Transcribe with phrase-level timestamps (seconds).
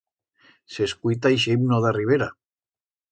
[0.75, 2.31] S'escuita ixe himno d'a ribera.